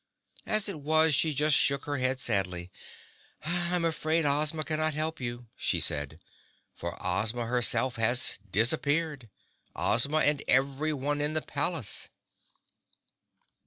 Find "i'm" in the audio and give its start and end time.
3.43-3.85